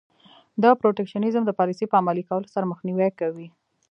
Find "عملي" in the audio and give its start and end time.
2.01-2.23